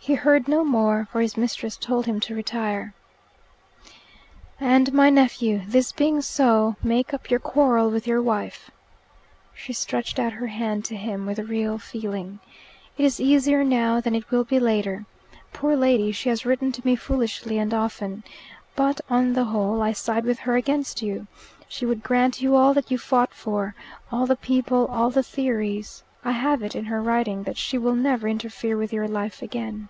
He 0.00 0.14
heard 0.14 0.48
no 0.48 0.64
more, 0.64 1.06
for 1.12 1.20
his 1.20 1.36
mistress 1.36 1.76
told 1.76 2.06
him 2.06 2.18
to 2.20 2.34
retire. 2.34 2.94
"And 4.58 4.90
my 4.94 5.10
nephew, 5.10 5.60
this 5.66 5.92
being 5.92 6.22
so, 6.22 6.76
make 6.82 7.12
up 7.12 7.28
your 7.30 7.40
quarrel 7.40 7.90
with 7.90 8.06
your 8.06 8.22
wife." 8.22 8.70
She 9.52 9.74
stretched 9.74 10.18
out 10.18 10.32
her 10.32 10.46
hand 10.46 10.86
to 10.86 10.96
him 10.96 11.26
with 11.26 11.38
real 11.40 11.76
feeling. 11.76 12.38
"It 12.96 13.04
is 13.04 13.20
easier 13.20 13.62
now 13.62 14.00
than 14.00 14.14
it 14.14 14.30
will 14.30 14.44
be 14.44 14.58
later. 14.58 15.04
Poor 15.52 15.76
lady, 15.76 16.10
she 16.10 16.30
has 16.30 16.46
written 16.46 16.72
to 16.72 16.86
me 16.86 16.96
foolishly 16.96 17.58
and 17.58 17.74
often, 17.74 18.24
but, 18.74 19.02
on 19.10 19.34
the 19.34 19.44
whole, 19.44 19.82
I 19.82 19.92
side 19.92 20.24
with 20.24 20.38
her 20.38 20.56
against 20.56 21.02
you. 21.02 21.26
She 21.68 21.84
would 21.84 22.02
grant 22.02 22.40
you 22.40 22.56
all 22.56 22.72
that 22.72 22.90
you 22.90 22.96
fought 22.96 23.34
for 23.34 23.74
all 24.10 24.24
the 24.26 24.36
people, 24.36 24.86
all 24.86 25.10
the 25.10 25.22
theories. 25.22 26.02
I 26.24 26.32
have 26.32 26.62
it, 26.62 26.74
in 26.74 26.86
her 26.86 27.02
writing, 27.02 27.42
that 27.42 27.58
she 27.58 27.76
will 27.76 27.94
never 27.94 28.26
interfere 28.26 28.78
with 28.78 28.90
your 28.90 29.06
life 29.06 29.42
again." 29.42 29.88